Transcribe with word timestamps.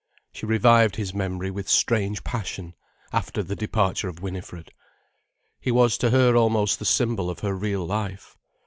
She 0.31 0.47
revived 0.47 0.95
his 0.95 1.13
memory 1.13 1.51
with 1.51 1.69
strange 1.69 2.23
passion, 2.23 2.73
after 3.13 3.43
the 3.43 3.55
departure 3.55 4.07
of 4.09 4.19
Winifred. 4.19 4.71
He 5.59 5.69
was 5.69 5.95
to 5.99 6.09
her 6.09 6.35
almost 6.35 6.79
the 6.79 6.85
symbol 6.85 7.29
of 7.29 7.41
her 7.41 7.53
real 7.53 7.85
life. 7.85 8.35